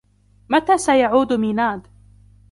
متى 0.49 0.77
سيعود 0.77 1.33
ميناد؟ 1.33 1.87